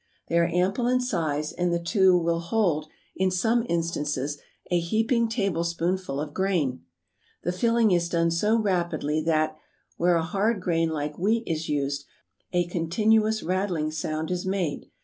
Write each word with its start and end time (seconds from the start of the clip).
They 0.29 0.39
are 0.39 0.47
ample 0.47 0.87
in 0.87 0.99
size 0.99 1.51
and 1.53 1.71
the 1.71 1.77
two 1.77 2.17
will 2.17 2.39
hold, 2.39 2.87
in 3.15 3.29
some 3.29 3.63
instances, 3.69 4.39
a 4.71 4.79
heaping 4.79 5.29
tablespoonful 5.29 6.19
of 6.19 6.33
grain. 6.33 6.83
"The 7.43 7.51
filling 7.51 7.91
is 7.91 8.09
done 8.09 8.31
so 8.31 8.57
rapidly 8.57 9.21
that, 9.21 9.55
where 9.97 10.15
a 10.15 10.23
hard 10.23 10.59
grain 10.59 10.89
like 10.89 11.19
wheat 11.19 11.43
is 11.45 11.69
used, 11.69 12.05
a 12.51 12.65
continuous 12.65 13.43
rattling 13.43 13.91
sound 13.91 14.31
is 14.31 14.43
made. 14.43 14.89